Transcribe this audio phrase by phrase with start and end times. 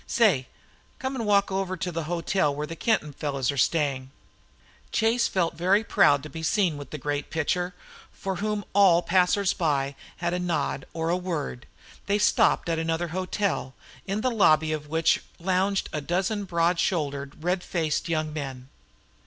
[0.07, 0.47] Say,
[0.97, 4.09] come and walk over to the hotel where the Kenton fellows are staying."
[4.91, 7.75] Chase felt very proud to be seen with the great pitcher,
[8.11, 11.67] for whom all passers by had a nod or a word.
[12.07, 13.75] They stopped at another hotel,
[14.07, 18.69] in the lobby of which lounged a dozen broad shouldered, red faced young men.